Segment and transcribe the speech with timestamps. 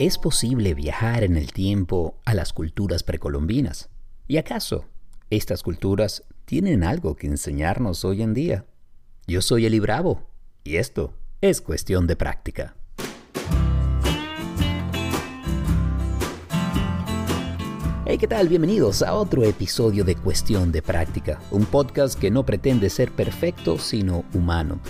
[0.00, 3.90] ¿Es posible viajar en el tiempo a las culturas precolombinas?
[4.26, 4.86] ¿Y acaso
[5.28, 8.64] estas culturas tienen algo que enseñarnos hoy en día?
[9.26, 10.26] Yo soy Eli Bravo
[10.64, 12.74] y esto es cuestión de práctica.
[18.06, 18.48] Hey, ¿qué tal?
[18.48, 23.76] Bienvenidos a otro episodio de Cuestión de Práctica, un podcast que no pretende ser perfecto,
[23.76, 24.80] sino humano.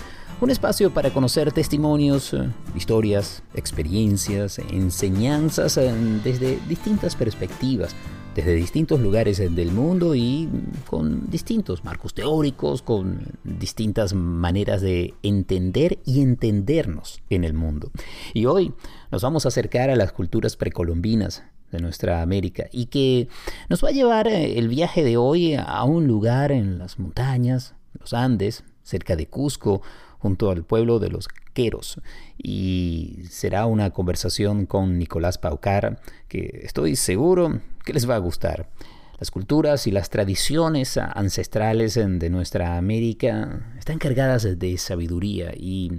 [0.41, 5.93] Un espacio para conocer testimonios, eh, historias, experiencias, enseñanzas eh,
[6.23, 7.95] desde distintas perspectivas,
[8.33, 10.49] desde distintos lugares eh, del mundo y
[10.87, 17.91] con distintos marcos teóricos, con distintas maneras de entender y entendernos en el mundo.
[18.33, 18.73] Y hoy
[19.11, 23.27] nos vamos a acercar a las culturas precolombinas de nuestra América y que
[23.69, 28.13] nos va a llevar el viaje de hoy a un lugar en las montañas, los
[28.13, 29.83] Andes, cerca de Cusco,
[30.21, 31.99] junto al pueblo de los Queros.
[32.37, 38.69] Y será una conversación con Nicolás Paucar que estoy seguro que les va a gustar.
[39.19, 45.91] Las culturas y las tradiciones ancestrales de nuestra América están cargadas de sabiduría y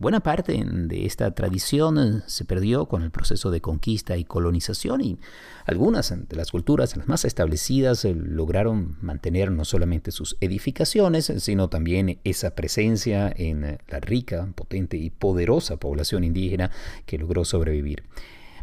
[0.00, 5.02] Buena parte de esta tradición eh, se perdió con el proceso de conquista y colonización
[5.02, 5.18] y
[5.66, 12.18] algunas de las culturas más establecidas eh, lograron mantener no solamente sus edificaciones, sino también
[12.24, 16.70] esa presencia en eh, la rica, potente y poderosa población indígena
[17.04, 18.04] que logró sobrevivir.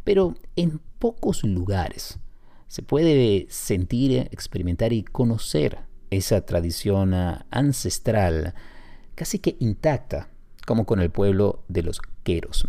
[0.04, 2.18] Pero en pocos lugares
[2.68, 8.56] se puede sentir, experimentar y conocer esa tradición ancestral
[9.14, 10.32] casi que intacta
[10.68, 12.68] como con el pueblo de los Queros.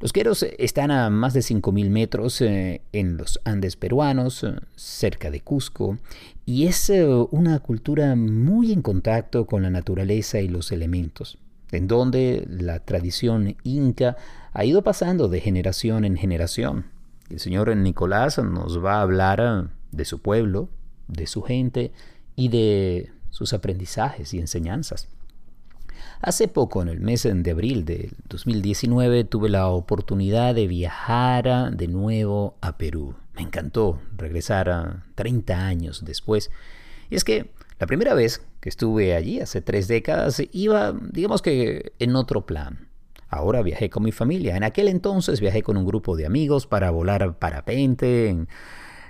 [0.00, 5.30] Los Queros están a más de 5.000 metros eh, en los Andes peruanos, eh, cerca
[5.30, 5.98] de Cusco,
[6.46, 11.38] y es eh, una cultura muy en contacto con la naturaleza y los elementos,
[11.70, 14.16] en donde la tradición inca
[14.54, 16.86] ha ido pasando de generación en generación.
[17.28, 20.70] El señor Nicolás nos va a hablar de su pueblo,
[21.08, 21.92] de su gente
[22.36, 25.08] y de sus aprendizajes y enseñanzas.
[26.20, 31.88] Hace poco, en el mes de abril del 2019, tuve la oportunidad de viajar de
[31.88, 33.14] nuevo a Perú.
[33.34, 36.50] Me encantó regresar a 30 años después.
[37.10, 41.92] Y es que la primera vez que estuve allí, hace tres décadas, iba, digamos que,
[41.98, 42.88] en otro plan.
[43.28, 44.56] Ahora viajé con mi familia.
[44.56, 48.46] En aquel entonces viajé con un grupo de amigos para volar parapente en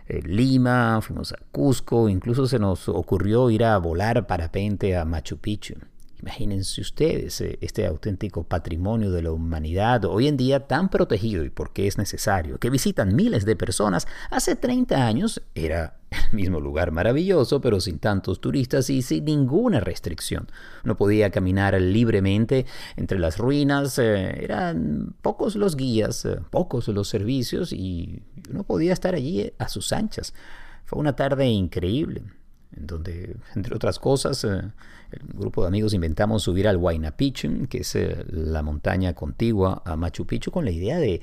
[0.08, 5.74] Lima, fuimos a Cusco, incluso se nos ocurrió ir a volar parapente a Machu Picchu.
[6.22, 11.50] Imagínense ustedes eh, este auténtico patrimonio de la humanidad, hoy en día tan protegido y
[11.50, 14.06] porque es necesario, que visitan miles de personas.
[14.30, 15.96] Hace 30 años era
[16.30, 20.46] el mismo lugar maravilloso, pero sin tantos turistas y sin ninguna restricción.
[20.84, 27.08] No podía caminar libremente entre las ruinas, eh, eran pocos los guías, eh, pocos los
[27.08, 30.34] servicios y uno podía estar allí a sus anchas.
[30.84, 32.22] Fue una tarde increíble
[32.76, 34.62] en donde, entre otras cosas, eh,
[35.10, 39.82] el grupo de amigos inventamos subir al Huayna Picchu, que es eh, la montaña contigua
[39.84, 41.20] a Machu Picchu, con la idea de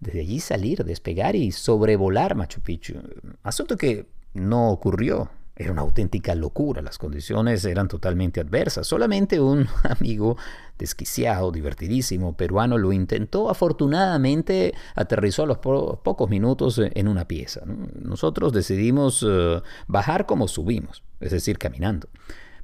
[0.00, 2.94] desde allí salir, despegar y sobrevolar Machu Picchu.
[3.42, 5.30] Asunto que no ocurrió.
[5.60, 8.86] Era una auténtica locura, las condiciones eran totalmente adversas.
[8.86, 10.36] Solamente un amigo
[10.78, 13.50] desquiciado, divertidísimo, peruano lo intentó.
[13.50, 17.62] Afortunadamente aterrizó a los pocos minutos en una pieza.
[18.00, 22.08] Nosotros decidimos eh, bajar como subimos, es decir, caminando.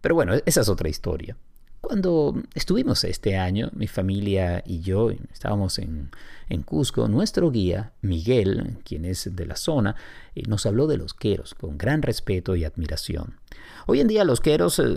[0.01, 1.37] Pero bueno, esa es otra historia.
[1.85, 6.11] Cuando estuvimos este año, mi familia y yo estábamos en,
[6.49, 9.95] en Cusco, nuestro guía, Miguel, quien es de la zona,
[10.35, 13.35] eh, nos habló de los queros con gran respeto y admiración.
[13.87, 14.97] Hoy en día los queros eh,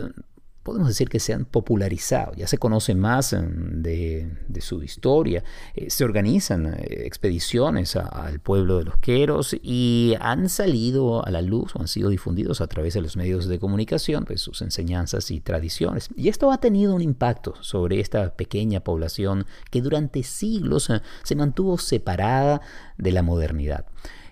[0.67, 4.29] podemos decir que se han popularizado, ya se conoce más em, de,
[4.59, 5.41] su historia,
[5.73, 11.41] eh, se organizan eh, expediciones al pueblo de los Queros y han salido a la
[11.41, 15.31] luz o han sido difundidos a través de los medios de comunicación pues, sus enseñanzas
[15.31, 16.09] y tradiciones.
[16.17, 21.35] Y esto ha tenido un impacto sobre esta pequeña población que durante siglos eh, se
[21.37, 22.59] mantuvo separada
[22.97, 23.85] de la modernidad.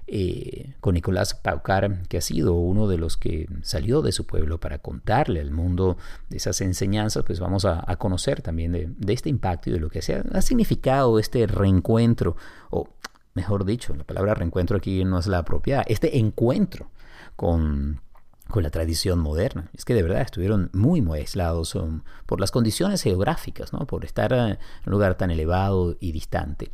[0.07, 4.59] Eh, con Nicolás Paucar, que ha sido uno de los que salió de su pueblo
[4.59, 5.97] para contarle al mundo
[6.29, 10.03] de esas enseñanzas, pues vamos a, conocer también de, este impacto y de lo que
[10.03, 12.35] se ha, significado este reencuentro,
[12.69, 12.87] o
[13.33, 16.91] mejor dicho, la palabra reencuentro aquí no es la apropiada, este encuentro
[17.35, 17.99] con,
[18.47, 19.71] con la tradición moderna.
[19.73, 23.87] Es que de verdad estuvieron muy, muy aislados um, por las condiciones geográficas, ¿no?
[23.87, 26.71] por estar en un lugar tan elevado y distante.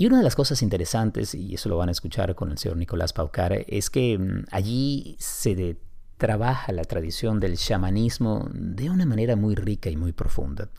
[0.00, 2.78] Y una de las cosas interesantes, y eso lo van a escuchar con el señor
[2.78, 5.76] Nicolás Paucar, es que mm, allí se
[6.16, 10.70] trabaja la tradición del chamanismo de una manera muy rica y muy profunda.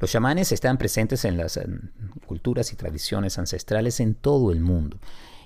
[0.00, 1.60] Los chamanes están presentes en las
[2.26, 4.98] culturas y tradiciones ancestrales en todo el mundo.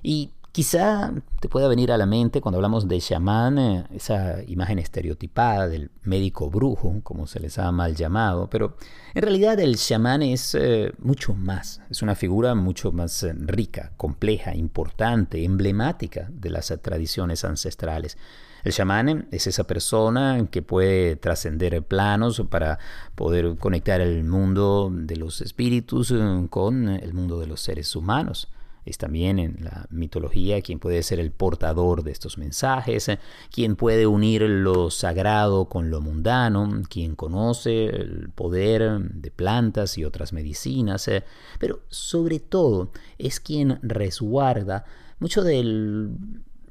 [0.02, 4.81] Y Quizá te pueda venir a la mente cuando hablamos de chamán eh, esa imagen
[4.81, 8.76] estereotipada del médico brujo, como se les ha mal llamado, pero
[9.14, 13.93] en realidad el chamán es eh, mucho más, es una figura mucho más eh, rica,
[13.97, 18.19] compleja, importante, emblemática de las tradiciones ancestrales.
[18.64, 22.81] El chamán es esa persona que puede trascender planos para
[23.14, 26.12] poder conectar el mundo de los espíritus
[26.50, 28.49] con el mundo de los seres humanos
[28.84, 33.10] es también en la mitología quien puede ser el portador de estos mensajes,
[33.50, 40.04] quien puede unir lo sagrado con lo mundano, quien conoce el poder de plantas y
[40.04, 41.24] otras medicinas, eh,
[41.58, 44.84] pero sobre todo es quien resguarda
[45.18, 46.08] mucho de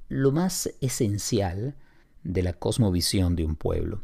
[0.10, 1.76] lo más esencial
[2.24, 4.02] de la cosmovisión de un pueblo.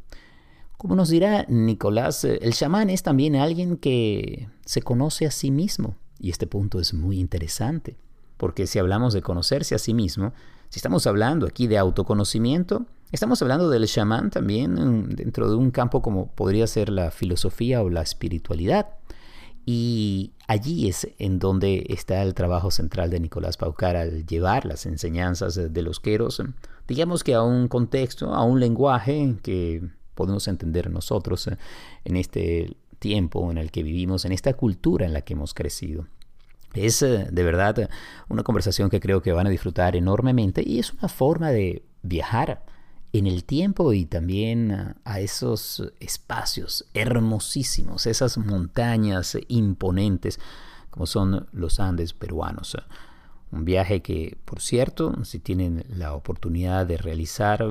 [0.77, 5.49] Como nos dirá Nicolás, eh, el chamán es también alguien que se conoce a sí
[5.49, 7.97] mismo y este punto es muy interesante,
[8.37, 10.33] porque si hablamos de conocerse a sí mismo,
[10.69, 16.01] si estamos hablando aquí de autoconocimiento, estamos hablando del chamán también dentro de un campo
[16.01, 18.87] como podría ser la filosofía o la espiritualidad.
[19.67, 24.85] Y allí es en donde está el trabajo central de Nicolás Paucar al llevar las
[24.85, 26.41] enseñanzas de los queros,
[26.87, 29.81] digamos que a un contexto, a un lenguaje que
[30.13, 31.57] podemos entender nosotros eh,
[32.05, 36.07] en este tiempo en el que vivimos, en esta cultura en la que hemos crecido.
[36.73, 37.87] Es eh, de verdad
[38.29, 42.65] una conversación que creo que van a disfrutar enormemente y es una forma de viajar
[43.13, 50.39] en el tiempo y también a esos espacios hermosísimos, esas montañas imponentes
[50.89, 52.75] como son los Andes peruanos.
[53.51, 57.63] Un viaje que, por cierto, si tienen la oportunidad de realizar,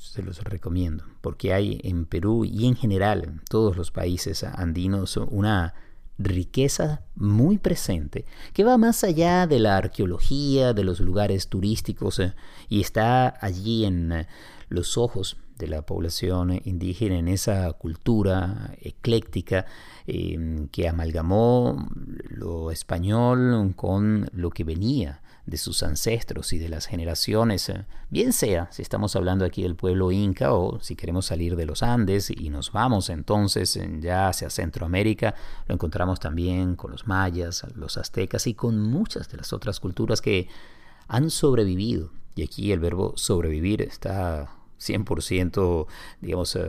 [0.00, 5.18] se los recomiendo, porque hay en Perú y en general en todos los países andinos
[5.18, 5.74] una
[6.18, 8.24] riqueza muy presente
[8.54, 12.34] que va más allá de la arqueología, de los lugares turísticos eh,
[12.68, 14.26] y está allí en eh,
[14.70, 19.66] los ojos de la población indígena, en esa cultura ecléctica
[20.06, 21.88] em, que amalgamó
[22.30, 25.20] lo español con lo que venía
[25.50, 29.74] de sus ancestros y de las generaciones, eh, bien sea si estamos hablando aquí del
[29.74, 34.48] pueblo inca o si queremos salir de los Andes y nos vamos entonces ya hacia
[34.48, 35.34] Centroamérica,
[35.66, 40.20] lo encontramos también con los mayas, los aztecas y con muchas de las otras culturas
[40.20, 40.48] que
[41.08, 42.10] han sobrevivido.
[42.36, 45.86] Y aquí el verbo sobrevivir está 100%,
[46.20, 46.62] digamos, eh,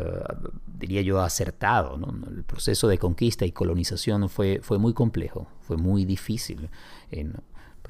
[0.66, 2.00] diría yo, acertado.
[2.28, 6.70] El proceso de conquista y colonización fue, fue muy complejo, fue muy difícil.
[7.12, 7.36] En,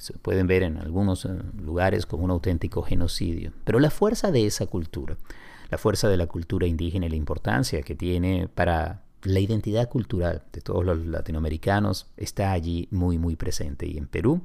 [0.01, 1.29] se pueden ver en algunos eh,
[1.61, 3.53] lugares como un auténtico genocidio.
[3.63, 5.15] Pero la fuerza de esa cultura,
[5.69, 10.41] la fuerza de la cultura indígena y la importancia que tiene para la identidad cultural
[10.51, 13.85] de todos los latinoamericanos está allí muy muy presente.
[13.85, 14.41] Y en Perú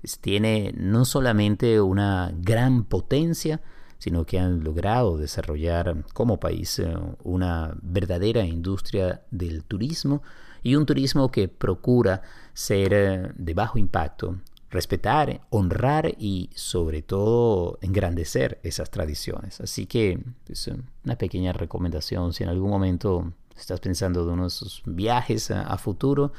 [0.00, 3.60] pues, tiene no solamente una gran potencia,
[3.98, 10.22] sino que han logrado desarrollar como país eh, una verdadera industria del turismo
[10.62, 12.22] y un turismo que procura
[12.54, 14.38] ser eh, de bajo impacto,
[14.74, 19.60] respetar, honrar y sobre todo engrandecer esas tradiciones.
[19.60, 20.70] Así que es pues,
[21.04, 25.78] una pequeña recomendación, si en algún momento estás pensando de uno de esos viajes a,
[25.78, 26.32] futuro,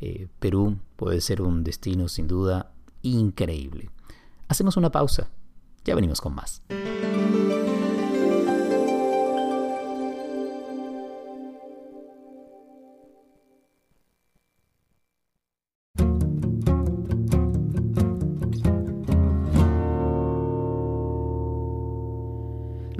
[0.00, 2.72] eh, Perú puede ser un destino sin duda
[3.02, 3.90] increíble.
[4.48, 5.28] Hacemos una pausa,
[5.84, 6.62] ya venimos con más.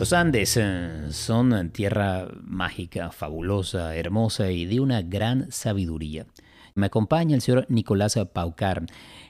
[0.03, 6.27] Los Andes eh, son tierra mágica, fabulosa, hermosa y de una gran sabiduría.
[6.75, 8.85] Me acompaña el señor Nicolás Paucar,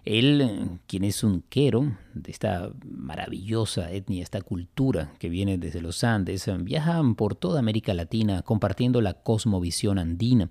[0.07, 6.05] él, quien es un quero de esta maravillosa etnia, esta cultura que viene desde los
[6.05, 10.49] Andes, viajan por toda América Latina compartiendo la cosmovisión andina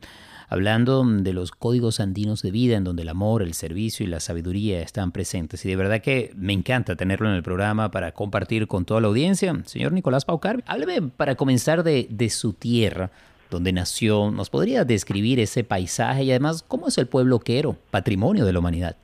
[0.52, 4.20] hablando de los códigos andinos de vida en donde el amor, el servicio y la
[4.20, 5.66] sabiduría están presentes.
[5.66, 9.08] Y de verdad que me encanta tenerlo en el programa para compartir con toda la
[9.08, 9.56] audiencia.
[9.64, 13.12] Señor Nicolás Paucar, hábleme para comenzar de, de su tierra
[13.50, 18.46] donde nació, ¿nos podría describir ese paisaje y además cómo es el pueblo quero, patrimonio
[18.46, 18.98] de la humanidad?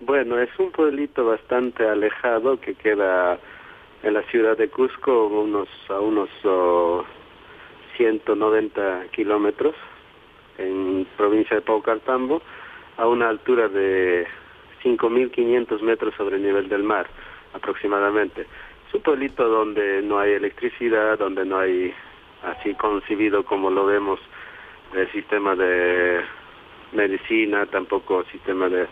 [0.00, 3.38] Bueno, es un pueblito bastante alejado que queda
[4.04, 6.30] en la ciudad de Cusco unos, a unos
[7.96, 9.74] 190 kilómetros
[10.60, 12.42] en provincia de Paucartambo,
[12.96, 14.26] a una altura de
[14.82, 17.06] 5.500 metros sobre el nivel del mar,
[17.54, 18.46] aproximadamente.
[18.88, 21.92] Es un pueblito donde no hay electricidad, donde no hay
[22.42, 24.20] así concebido como lo vemos
[24.94, 26.20] el sistema de
[26.92, 28.86] medicina, tampoco sistema de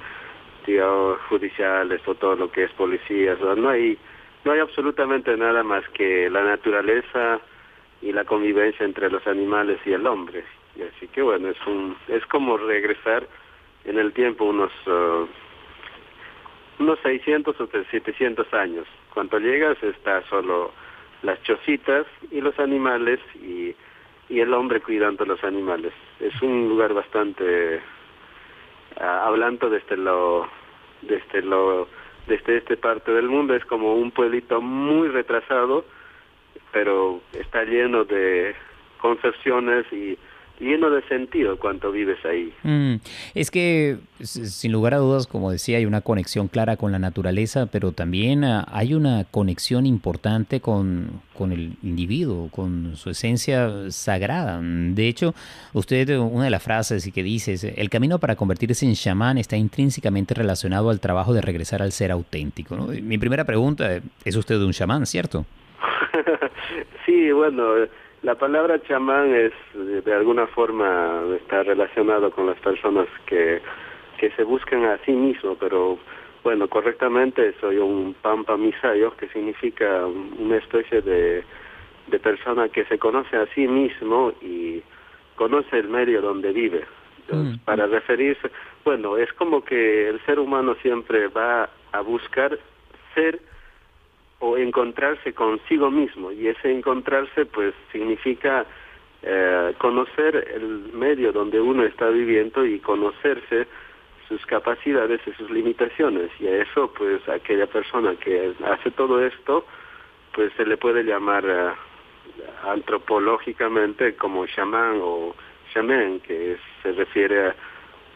[0.67, 3.37] digamos, judiciales o todo lo que es policía.
[3.57, 3.99] no hay
[4.45, 7.41] no hay absolutamente nada más que la naturaleza
[8.01, 10.45] y la convivencia entre los animales y el hombre.
[10.79, 13.27] Y así que bueno, es un es como regresar
[13.85, 15.27] en el tiempo unos uh,
[16.79, 18.87] unos 600 o 700 años.
[19.13, 20.71] Cuando llegas está solo
[21.23, 23.75] las chocitas y los animales y,
[24.29, 25.93] y el hombre cuidando los animales.
[26.21, 27.81] Es un lugar bastante,
[29.01, 30.49] uh, hablando desde lo,
[31.03, 31.89] desde lo,
[32.29, 35.85] desde este parte del mundo, es como un pueblito muy retrasado,
[36.71, 38.55] pero está lleno de
[38.99, 40.17] concepciones y
[40.61, 42.53] lleno de sentido cuando vives ahí.
[42.63, 42.97] Mm,
[43.35, 47.67] es que, sin lugar a dudas, como decía, hay una conexión clara con la naturaleza,
[47.67, 54.61] pero también ah, hay una conexión importante con, con el individuo, con su esencia sagrada.
[54.63, 55.35] De hecho,
[55.73, 59.57] usted, una de las frases que dice es, el camino para convertirse en chamán está
[59.57, 62.77] intrínsecamente relacionado al trabajo de regresar al ser auténtico.
[63.03, 65.47] Mi primera pregunta, ¿es usted un chamán, cierto?
[67.07, 67.87] sí, bueno
[68.23, 73.61] la palabra chamán es, de alguna forma, está relacionado con las personas que,
[74.19, 75.99] que se buscan a sí mismo, pero
[76.43, 81.45] bueno, correctamente soy un pampa misayo, que significa una especie de,
[82.09, 84.83] de persona que se conoce a sí mismo y
[85.37, 86.85] conoce el medio donde vive.
[87.31, 87.59] Mm.
[87.65, 88.51] Para referirse,
[88.85, 92.59] bueno, es como que el ser humano siempre va a buscar
[93.15, 93.41] ser
[94.41, 96.33] o encontrarse consigo mismo.
[96.33, 98.67] Y ese encontrarse pues significa
[99.23, 103.67] eh, conocer el medio donde uno está viviendo y conocerse
[104.29, 106.31] sus capacidades y sus limitaciones.
[106.39, 109.65] Y a eso pues aquella persona que hace todo esto
[110.35, 111.71] pues se le puede llamar eh,
[112.65, 115.35] antropológicamente como chamán o
[115.73, 117.57] chamán que se refiere a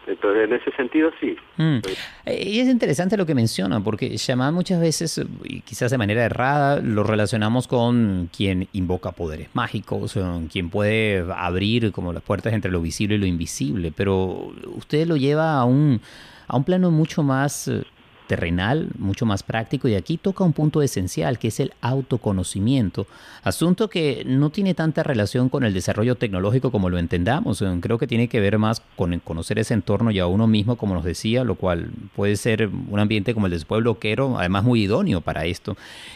[0.07, 1.35] entonces, en ese sentido, sí.
[1.57, 1.77] Mm.
[2.25, 6.79] Y es interesante lo que menciona, porque chamán muchas veces, y quizás de manera errada,
[6.79, 10.17] lo relacionamos con quien invoca poderes mágicos,
[10.51, 15.17] quien puede abrir como las puertas entre lo visible y lo invisible, pero usted lo
[15.17, 16.01] lleva a un,
[16.47, 17.83] a un plano mucho más eh,
[18.27, 23.07] terrenal, mucho más práctico y aquí toca un punto esencial que es el autoconocimiento,
[23.43, 27.97] asunto que no tiene tanta relación con el desarrollo tecnológico como lo entendamos, eh, creo
[27.97, 31.03] que tiene que ver más con conocer ese entorno y a uno mismo, como nos
[31.03, 35.21] decía, lo cual puede ser un ambiente como el de pueblo quero, además muy idóneo
[35.21, 35.75] para esto.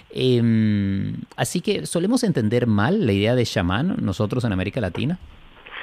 [0.10, 5.20] Em, así que solemos entender mal la idea de chamán nosotros en América Latina.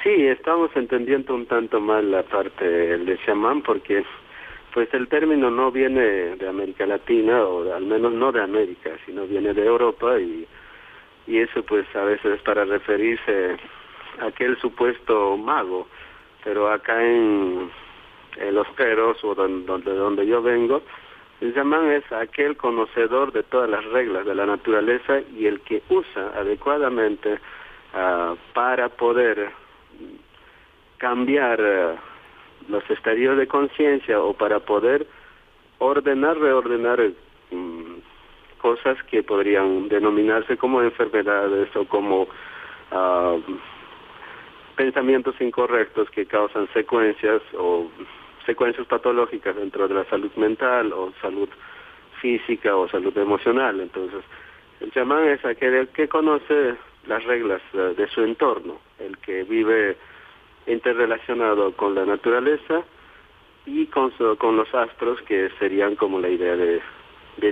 [0.03, 4.03] Sí, estamos entendiendo un tanto mal la parte de chamán porque
[4.75, 9.25] pues el término no viene de América Latina, o al menos no de América, sino
[9.25, 10.45] viene de Europa y,
[11.27, 13.55] y eso pues a veces es para referirse
[14.19, 15.87] a aquel supuesto mago,
[16.43, 17.71] pero acá en,
[18.51, 20.81] Los Peros o donde, donde yo vengo,
[21.39, 25.83] el chamán es aquel conocedor de todas las reglas de la naturaleza y el que
[25.87, 27.39] usa adecuadamente
[27.93, 29.51] uh, para poder
[30.97, 32.14] cambiar uh,
[32.67, 35.07] los estadios de conciencia o para poder
[35.79, 37.01] ordenar, reordenar
[37.51, 37.95] mm,
[38.59, 43.41] cosas que podrían denominarse como enfermedades o como uh,
[44.75, 47.89] pensamientos incorrectos que causan secuencias o
[48.45, 51.49] secuencias patológicas dentro de la salud mental o salud
[52.21, 53.79] física o salud emocional.
[53.79, 54.23] Entonces,
[54.79, 56.75] el chamán es aquel que conoce
[57.07, 59.95] las reglas de su entorno, el que vive
[60.67, 62.83] interrelacionado con la naturaleza
[63.65, 66.81] y con, con los astros, que serían como la idea de,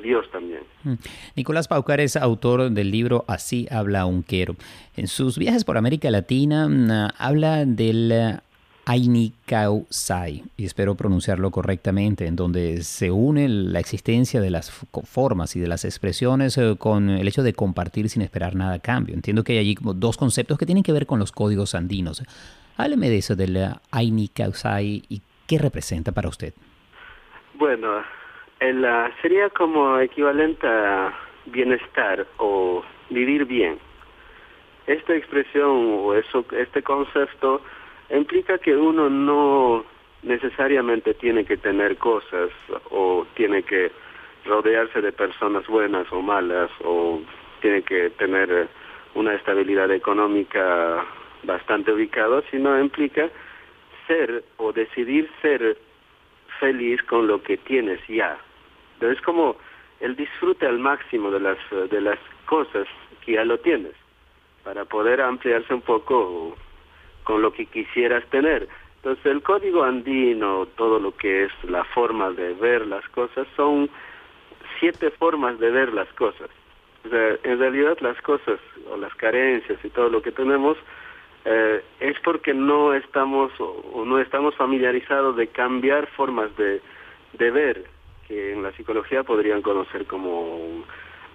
[0.02, 0.62] Dios también.
[0.84, 0.94] Mm.
[1.36, 4.56] Nicolás Paucar es autor del libro Así habla un quero.
[4.96, 8.40] En sus viajes por América Latina mm, habla del
[8.86, 15.60] Ainikausai, y espero pronunciarlo correctamente, en donde se une la existencia de las formas y
[15.62, 19.16] de las expresiones eh, con el hecho de compartir sin esperar nada a cambio.
[19.16, 22.24] Entiendo que hay allí dos conceptos que tienen que ver con los códigos andinos.
[22.78, 23.58] Hábleme de eso, del
[23.92, 26.54] Aini Kausai y qué representa para usted.
[27.56, 28.04] Bueno,
[28.60, 28.86] el,
[29.22, 31.14] sería como equivalente a
[31.46, 33.78] bienestar o vivir bien.
[34.88, 37.62] Esta expresión o eso, este concepto
[38.10, 39.86] implica que uno no
[40.24, 42.50] necesariamente tiene que tener cosas
[42.90, 43.92] o tiene que
[44.46, 47.22] rodearse de personas buenas o malas o
[47.62, 48.68] tiene que tener
[49.16, 51.06] una estabilidad económica
[51.44, 53.30] bastante ubicado, sino implica
[54.08, 55.78] ser o decidir ser
[56.60, 58.38] feliz con lo que tienes ya.
[58.96, 59.56] Entonces es como
[60.00, 61.58] el disfrute al máximo de las,
[61.90, 62.88] de las cosas
[63.26, 63.94] que ya lo tienes,
[64.64, 66.56] para poder ampliarse un poco
[67.24, 68.68] con lo que quisieras tener.
[68.98, 73.90] Entonces el código andino, todo lo que es la forma de ver las cosas, son
[74.80, 76.50] siete formas de ver las cosas.
[77.04, 78.60] En realidad las cosas
[78.90, 80.78] o las carencias y todo lo que tenemos
[81.46, 86.82] eh, es porque no estamos o, no estamos familiarizados de cambiar formas de,
[87.52, 87.86] ver,
[88.28, 90.86] que en la psicología podrían conocer como un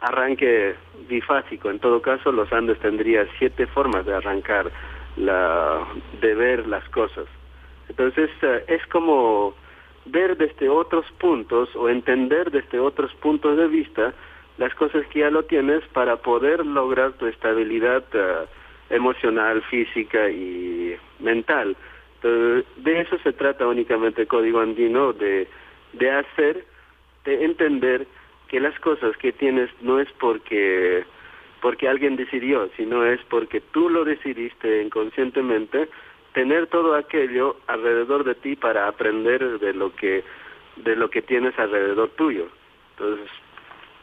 [0.00, 0.76] arranque
[1.08, 1.70] bifásico.
[1.70, 4.70] En todo caso, los Andes tendría siete formas de arrancar,
[5.16, 5.84] la,
[6.20, 7.26] de ver las cosas.
[7.88, 9.54] Entonces, eh, es como
[10.06, 14.14] ver desde otros puntos o entender desde otros puntos de vista
[14.56, 18.46] las cosas que ya lo tienes para poder lograr tu estabilidad uh,
[18.90, 21.76] emocional, física y mental.
[22.16, 25.46] Entonces, de eso se trata únicamente el código andino, de,
[25.92, 26.64] de hacer,
[27.24, 28.06] de entender
[28.48, 31.04] que las cosas que tienes no es porque
[31.60, 35.88] porque alguien decidió, sino es porque tú lo decidiste inconscientemente
[36.32, 40.22] tener todo aquello alrededor de ti para aprender de lo que
[40.76, 42.48] de lo que tienes alrededor tuyo.
[42.92, 43.28] Entonces,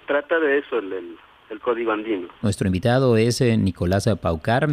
[0.06, 1.18] trata de eso el, el,
[1.66, 2.28] código andino.
[2.42, 4.68] Nuestro invitado es eh, Nicolás Paucar,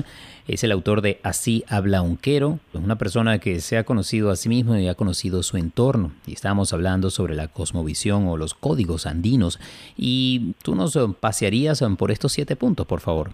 [0.46, 4.36] es el autor de Así habla un quero, una persona que se ha conocido a
[4.36, 6.12] sí mismo y ha conocido su entorno.
[6.26, 9.58] Y estamos hablando sobre la cosmovisión o los códigos andinos.
[9.96, 13.30] Y tú nos pasearías por estos siete puntos, por favor.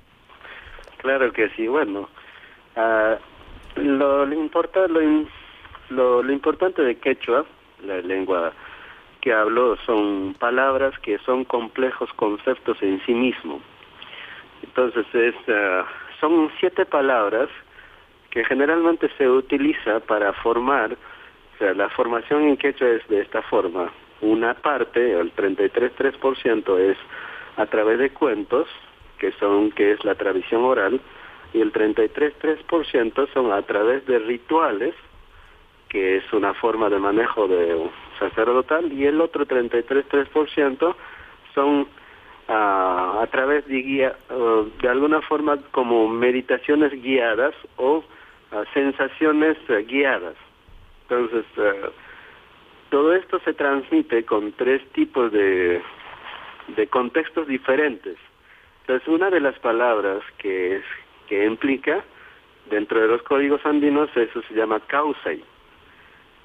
[0.98, 1.66] Claro que sí.
[1.66, 2.08] Bueno,
[2.76, 5.00] uh, lo, lo, importa, lo,
[5.90, 7.44] lo, lo, importante de quechua,
[7.84, 8.52] la lengua
[9.20, 13.60] que hablo, son palabras que son complejos conceptos en sí mismo.
[14.62, 15.84] Entonces, es, uh,
[16.20, 17.48] son siete palabras
[18.30, 23.42] que generalmente se utiliza para formar, o sea, la formación en quechua es de esta
[23.42, 23.90] forma.
[24.20, 26.98] Una parte, el 33.3% es
[27.56, 28.68] a través de cuentos,
[29.18, 31.00] que son que es la tradición oral,
[31.52, 34.94] y el 33.3% son a través de rituales,
[35.88, 40.94] que es una forma de manejo de sacerdotal, y el otro 33.3%
[41.54, 41.80] son
[42.48, 44.16] uh, a través de guía,
[44.80, 48.04] de alguna forma como meditaciones guiadas o uh,
[48.74, 50.36] sensaciones guiadas.
[51.02, 51.46] Entonces,
[52.90, 55.80] todo esto se transmite con tres tipos de,
[56.76, 58.18] de contextos diferentes.
[58.82, 60.82] Entonces, una de las palabras que
[61.28, 62.02] que implica
[62.70, 65.44] dentro de los códigos andinos eso se llama causai.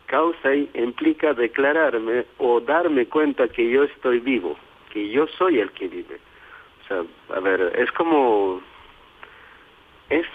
[0.05, 4.57] Causai implica declararme o darme cuenta que yo estoy vivo,
[4.91, 6.19] que yo soy el que vive.
[6.83, 7.03] O sea,
[7.35, 8.61] a ver, es como
[10.09, 10.25] es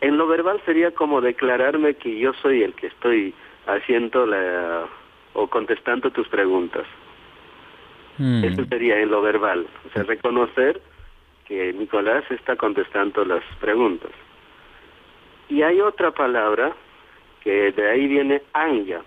[0.00, 3.34] en lo verbal sería como declararme que yo soy el que estoy
[3.66, 4.86] haciendo la
[5.34, 6.86] o contestando tus preguntas.
[8.18, 8.44] Mm.
[8.44, 10.80] Eso sería en lo verbal, o sea, reconocer
[11.46, 14.10] que Nicolás está contestando las preguntas.
[15.48, 16.74] Y hay otra palabra
[17.48, 19.00] que de ahí viene anya.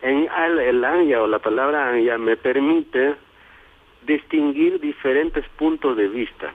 [0.00, 3.16] En el, el anya o la palabra anya me permite
[4.06, 6.54] distinguir diferentes puntos de vista.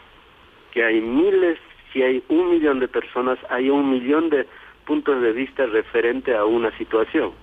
[0.72, 1.60] Que hay miles,
[1.94, 4.48] si hay un millón de personas, hay un millón de
[4.88, 7.34] puntos de vista referente a una situación.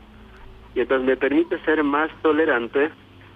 [0.74, 2.90] Y entonces me permite ser más tolerante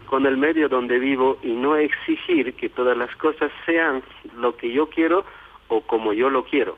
[0.06, 4.02] con el medio donde vivo y no exigir que todas las cosas sean
[4.36, 5.24] lo que yo quiero
[5.68, 6.76] o como yo lo quiero.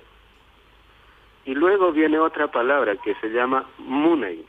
[1.48, 4.44] Y luego viene otra palabra que se llama munay.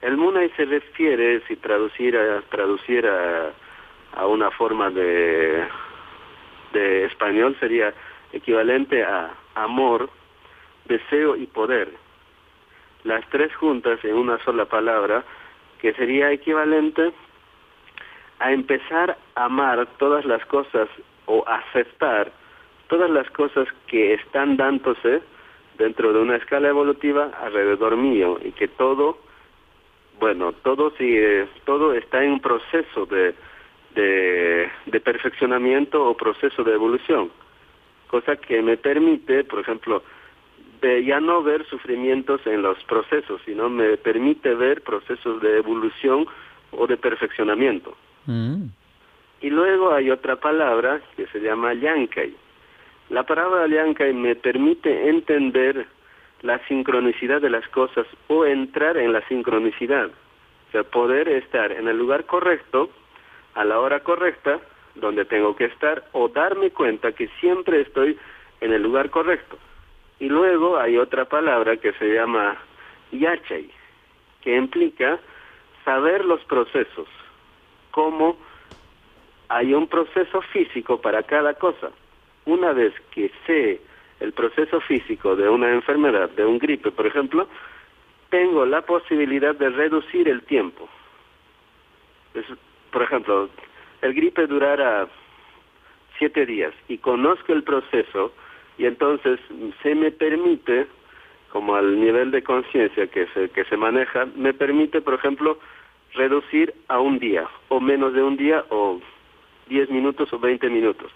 [0.00, 3.52] El munay se refiere, si traduciera, traduciera
[4.14, 5.66] a una forma de,
[6.72, 7.92] de español, sería
[8.32, 10.08] equivalente a amor,
[10.84, 11.90] deseo y poder.
[13.02, 15.24] Las tres juntas en una sola palabra,
[15.80, 17.12] que sería equivalente
[18.38, 20.88] a empezar a amar todas las cosas
[21.26, 22.30] o aceptar
[22.86, 25.22] todas las cosas que están dándose
[25.78, 29.18] dentro de una escala evolutiva alrededor mío y que todo,
[30.18, 33.34] bueno, todo sigue, todo está en un proceso de,
[33.94, 37.30] de, de perfeccionamiento o proceso de evolución,
[38.08, 40.02] cosa que me permite, por ejemplo,
[40.80, 46.26] de ya no ver sufrimientos en los procesos, sino me permite ver procesos de evolución
[46.72, 47.96] o de perfeccionamiento.
[48.26, 48.66] Mm.
[49.40, 52.34] Y luego hay otra palabra que se llama yankai.
[53.10, 55.86] La palabra yankai me permite entender
[56.42, 60.06] la sincronicidad de las cosas o entrar en la sincronicidad.
[60.06, 62.90] O sea, poder estar en el lugar correcto,
[63.54, 64.60] a la hora correcta,
[64.94, 68.18] donde tengo que estar, o darme cuenta que siempre estoy
[68.60, 69.58] en el lugar correcto.
[70.20, 72.56] Y luego hay otra palabra que se llama
[73.12, 73.70] yachai,
[74.42, 75.18] que implica
[75.84, 77.08] saber los procesos
[77.90, 78.36] cómo
[79.48, 81.90] hay un proceso físico para cada cosa.
[82.48, 83.78] Una vez que sé
[84.20, 87.46] el proceso físico de una enfermedad, de un gripe, por ejemplo,
[88.30, 90.88] tengo la posibilidad de reducir el tiempo.
[92.90, 93.50] por ejemplo,
[94.00, 95.08] el gripe durara
[96.16, 98.32] siete días y conozco el proceso
[98.78, 99.38] y entonces
[99.82, 100.86] se me permite,
[101.52, 105.58] como al nivel de conciencia que se, que se maneja, me permite, por ejemplo,
[106.14, 109.02] reducir a un día o menos de un día o
[109.68, 111.12] diez minutos o veinte minutos.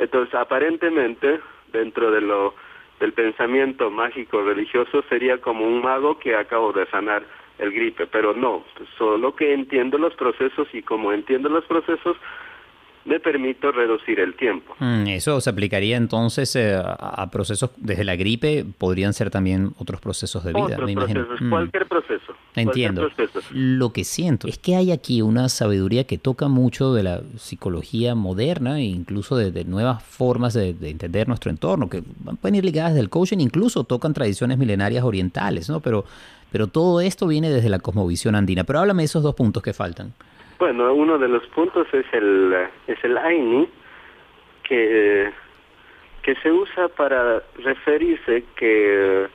[0.00, 1.40] Entonces, aparentemente,
[1.72, 2.54] dentro de lo
[3.00, 7.22] del pensamiento mágico religioso sería como un mago que acabo de sanar
[7.58, 8.64] el gripe, pero no,
[8.98, 12.16] solo que entiendo los procesos y como entiendo los procesos,
[13.04, 14.74] me permito reducir el tiempo.
[14.78, 20.00] Mm, eso se aplicaría entonces eh, a procesos desde la gripe, podrían ser también otros
[20.00, 21.24] procesos de vida, me imagino.
[21.24, 21.50] Procesos, mm.
[21.50, 22.19] Cualquier proceso.
[22.60, 23.10] Entiendo.
[23.52, 28.14] Lo que siento es que hay aquí una sabiduría que toca mucho de la psicología
[28.14, 32.02] moderna e incluso de, nuevas formas de, entender nuestro entorno, que
[32.40, 35.80] pueden ir ligadas del coaching, incluso tocan tradiciones milenarias orientales, ¿no?
[35.80, 36.04] Pero,
[36.52, 38.64] pero todo esto viene desde la cosmovisión andina.
[38.64, 40.12] Pero háblame de esos dos puntos que faltan.
[40.58, 42.54] Bueno, uno de los puntos es el,
[42.86, 43.66] es el Aini,
[44.62, 45.30] que,
[46.22, 49.26] que se usa para referirse que,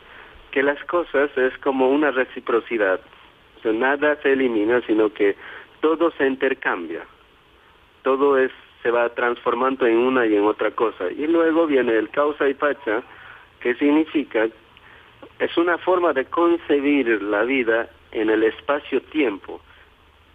[0.51, 3.01] que las cosas es como una reciprocidad.
[3.73, 5.35] Nada se elimina, sino que
[5.81, 7.05] todo se intercambia.
[8.03, 8.51] Todo es
[8.85, 11.11] se va transformando en una y en otra cosa.
[11.11, 13.01] Y luego viene el causa y pacha,
[13.59, 14.47] que significa,
[15.39, 19.59] es una forma de concebir la vida en el espacio-tiempo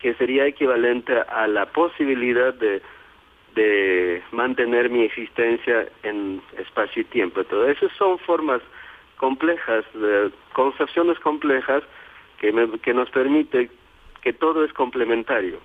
[0.00, 2.82] que sería equivalente a la posibilidad de,
[3.54, 7.44] de mantener mi existencia en espacio y tiempo.
[7.44, 8.62] Todo eso son formas
[9.16, 11.84] complejas, de, concepciones complejas
[12.40, 13.70] que, que nos permite
[14.22, 15.58] que todo es complementario.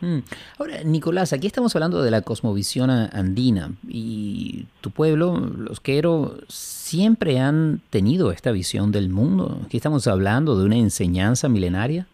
[0.00, 0.18] Mm.
[0.58, 7.38] Ahora, Nicolás, aquí estamos hablando de la cosmovisión andina y tu pueblo, los Quero, siempre
[7.38, 9.58] han tenido esta visión del mundo.
[9.64, 12.06] Aquí estamos hablando de una enseñanza milenaria.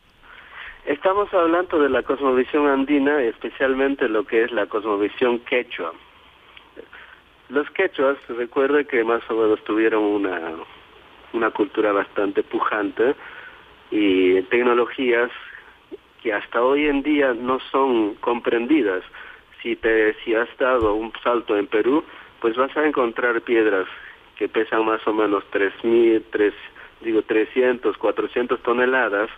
[0.85, 5.93] Estamos hablando de la cosmovisión andina, especialmente lo que es la cosmovisión quechua.
[7.49, 10.53] Los quechuas, recuerde que más o menos tuvieron una,
[11.33, 13.15] una cultura bastante pujante
[13.91, 15.31] y tecnologías
[16.23, 19.03] que hasta hoy en día no son comprendidas.
[19.63, 22.05] Si te si has dado un salto en Perú,
[22.41, 23.87] pues vas a encontrar piedras
[24.37, 26.55] que pesan más o menos 3000, tres,
[27.01, 29.31] digo 300, 400 toneladas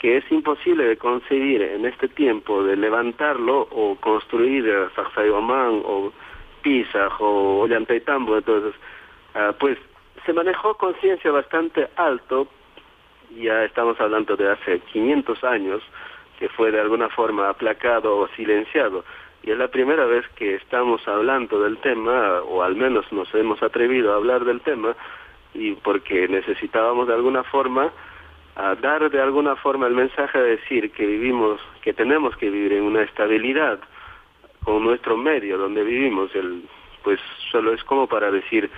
[0.00, 4.64] que es imposible de concebir en este tiempo de levantarlo o construir
[4.96, 6.10] Sacsayhuamán o
[6.62, 8.74] Pisa o Ollantaytambo, entonces,
[9.34, 9.78] ah, pues
[10.24, 12.48] se manejó conciencia bastante alto,
[13.36, 15.82] ya estamos hablando de hace 500 años,
[16.38, 19.04] que fue de alguna forma aplacado o silenciado.
[19.42, 23.62] Y es la primera vez que estamos hablando del tema, o al menos nos hemos
[23.62, 24.94] atrevido a hablar del tema,
[25.54, 27.90] y porque necesitábamos de alguna forma
[28.56, 32.74] a dar de alguna forma el mensaje de decir que vivimos, que tenemos que vivir
[32.74, 33.80] en una estabilidad
[34.64, 36.64] con nuestro medio donde vivimos, el,
[37.02, 37.18] pues
[37.50, 38.70] solo es como para decir,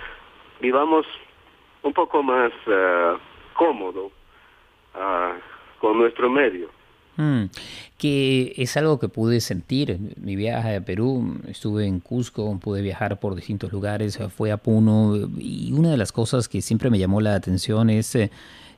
[0.61, 1.05] vivamos
[1.81, 3.17] un poco más uh,
[3.53, 4.11] cómodo
[5.79, 6.69] con nuestro medio.
[7.15, 7.43] Mm,
[7.97, 9.99] que es algo que pude sentir.
[10.17, 15.15] Mi viaje a Perú, estuve en Cusco, pude viajar por distintos lugares, fue a Puno
[15.37, 18.31] y una de las cosas que siempre me llamó la atención es eh,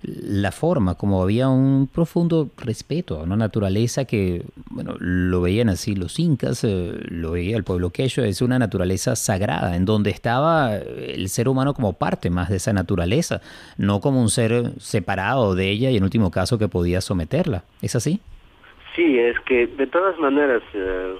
[0.05, 5.95] la forma, como había un profundo respeto a una naturaleza que, bueno, lo veían así
[5.95, 10.75] los incas, eh, lo veía el pueblo quechua, es una naturaleza sagrada, en donde estaba
[10.75, 13.41] el ser humano como parte más de esa naturaleza,
[13.77, 17.63] no como un ser separado de ella y en último caso que podía someterla.
[17.81, 18.19] ¿Es así?
[18.95, 21.15] Sí, es que de todas maneras eh,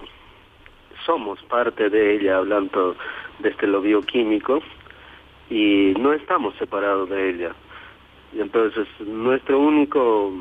[1.06, 2.96] somos parte de ella hablando
[3.40, 4.62] desde lo bioquímico
[5.50, 7.56] y no estamos separados de ella
[8.36, 10.34] y entonces nuestro único,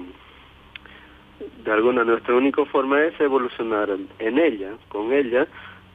[1.65, 5.47] de alguna, nuestra única forma es evolucionar en ella, con ella,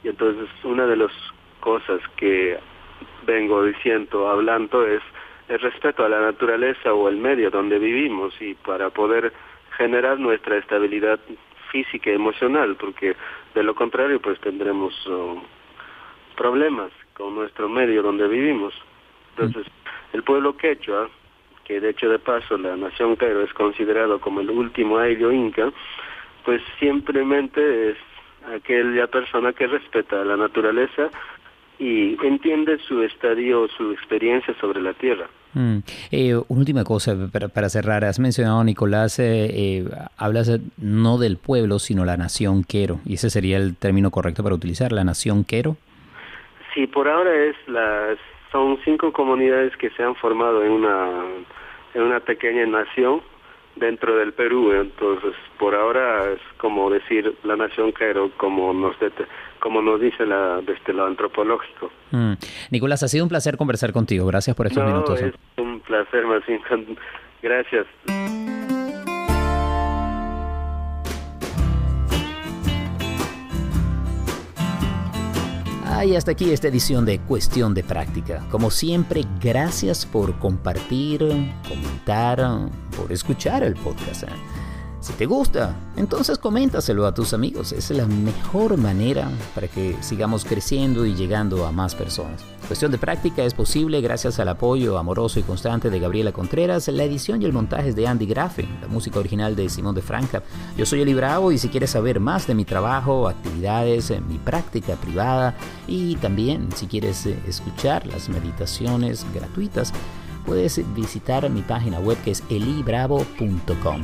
[0.04, 1.12] y entonces una de las
[1.60, 2.58] cosas que
[3.28, 5.02] vengo diciendo, hablando, es
[5.50, 9.34] el respeto a la naturaleza o el medio donde vivimos y para poder
[9.76, 11.20] generar nuestra estabilidad
[11.70, 13.16] física y emocional, porque
[13.56, 15.44] de lo contrario pues tendremos oh,
[16.38, 18.74] problemas con nuestro medio donde vivimos.
[19.32, 19.72] Entonces,
[20.14, 21.10] el pueblo quechua
[21.70, 25.72] que de hecho de paso la nación Cairo es considerado como el último ayllo inca,
[26.44, 27.98] pues simplemente es
[28.56, 31.12] aquella persona que respeta la naturaleza
[31.78, 35.28] y entiende su estadio, su experiencia sobre la tierra.
[35.54, 35.78] Mm.
[36.12, 38.04] Eh, una última cosa para, cerrar.
[38.04, 39.86] Has mencionado, Nicolás, eh, eh,
[40.18, 43.00] hablas no del pueblo, sino la nación Quero.
[43.06, 45.78] ¿Y ese sería el término correcto para utilizar, la nación Quero?
[46.74, 48.16] Sí, por ahora es la
[48.52, 51.22] son cinco comunidades que se han formado en una,
[51.94, 53.22] en una pequeña nación
[53.76, 54.72] dentro del Perú.
[54.74, 58.96] Entonces, por ahora es como decir la nación Cairo, como nos,
[59.60, 61.92] como nos dice la, desde lo antropológico.
[62.12, 62.34] Mm.
[62.72, 64.26] Nicolás, ha sido un placer conversar contigo.
[64.28, 65.22] Gracias por estos minutos.
[65.22, 65.34] ¿eh?
[65.34, 66.44] Es un placer, más
[67.42, 67.88] Gracias.
[76.06, 78.46] Y hasta aquí esta edición de Cuestión de Práctica.
[78.50, 81.20] Como siempre, gracias por compartir,
[81.68, 84.24] comentar, por escuchar el podcast.
[85.00, 85.04] ¿Eh?
[85.04, 87.72] Si te gusta, entonces coméntaselo a tus amigos.
[87.72, 92.44] Es la mejor manera para que sigamos creciendo y llegando a más personas.
[92.68, 96.88] Cuestión de práctica es posible gracias al apoyo amoroso y constante de Gabriela Contreras.
[96.88, 100.44] La edición y el montaje de Andy Grafe, la música original de Simón de Franca.
[100.78, 104.96] Yo soy Eli Bravo y si quieres saber más de mi trabajo, actividades, mi práctica
[104.96, 105.56] privada
[105.88, 109.94] y también si quieres eh, escuchar las meditaciones gratuitas,
[110.46, 114.02] puedes visitar mi página web que es elibravo.com.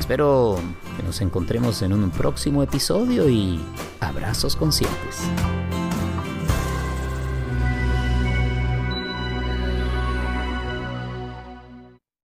[0.00, 0.56] Espero
[0.96, 3.60] que nos encontremos en un próximo episodio y
[4.00, 5.20] abrazos conscientes.